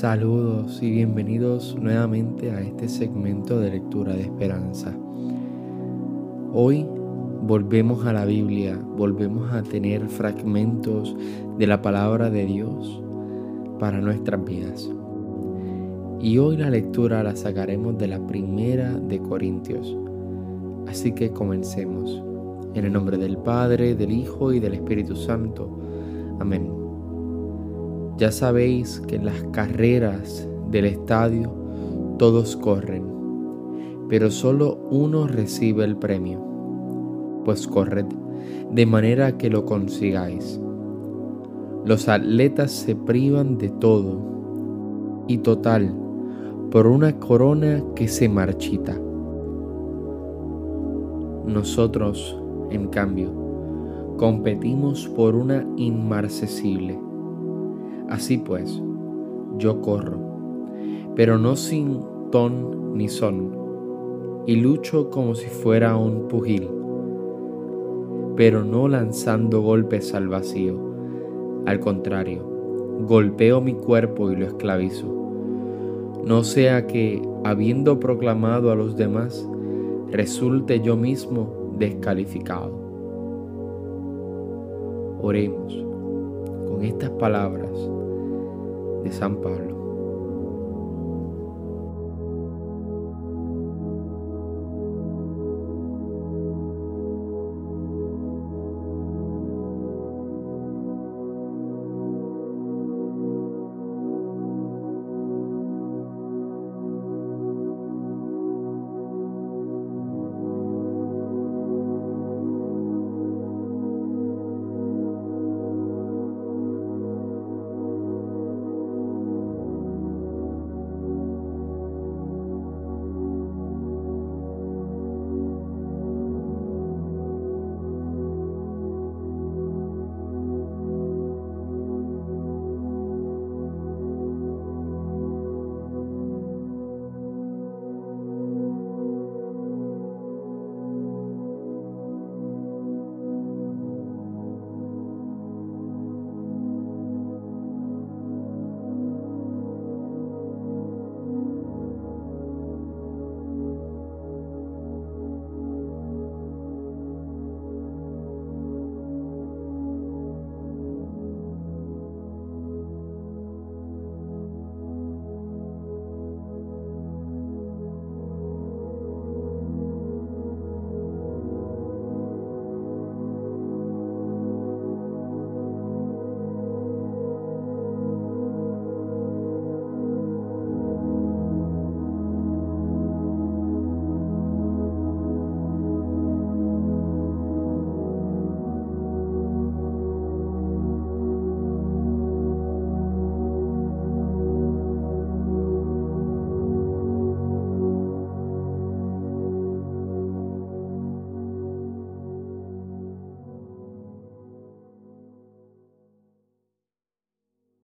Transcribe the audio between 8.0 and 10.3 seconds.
a la Biblia, volvemos a tener